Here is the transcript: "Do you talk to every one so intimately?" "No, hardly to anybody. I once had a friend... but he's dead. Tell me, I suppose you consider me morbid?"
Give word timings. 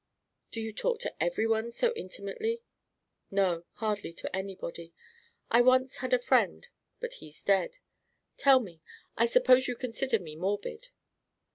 "Do 0.49 0.61
you 0.61 0.73
talk 0.73 0.97
to 1.01 1.13
every 1.23 1.45
one 1.45 1.69
so 1.71 1.93
intimately?" 1.95 2.63
"No, 3.29 3.65
hardly 3.73 4.11
to 4.13 4.35
anybody. 4.35 4.95
I 5.51 5.61
once 5.61 5.97
had 5.97 6.11
a 6.11 6.17
friend... 6.17 6.67
but 6.99 7.13
he's 7.21 7.43
dead. 7.43 7.77
Tell 8.35 8.59
me, 8.59 8.81
I 9.15 9.27
suppose 9.27 9.67
you 9.67 9.75
consider 9.75 10.17
me 10.17 10.35
morbid?" 10.35 10.87